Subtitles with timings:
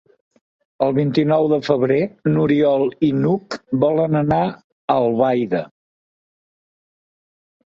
[0.85, 1.97] El vint-i-nou de febrer
[2.31, 4.57] n'Oriol i n'Hug volen anar a
[4.97, 5.63] Albaida.